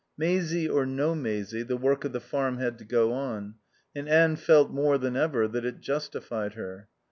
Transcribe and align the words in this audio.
Maisie 0.17 0.67
or 0.67 0.83
no 0.83 1.13
Maisie, 1.13 1.61
the 1.61 1.77
work 1.77 2.03
of 2.03 2.11
the 2.11 2.19
farm 2.19 2.57
had 2.57 2.79
to 2.79 2.83
go 2.83 3.13
on; 3.13 3.53
and 3.95 4.09
Anne 4.09 4.35
felt 4.35 4.71
more 4.71 4.97
than 4.97 5.15
ever 5.15 5.47
that 5.47 5.63
it 5.63 5.79
justified 5.79 6.55
her. 6.55 6.87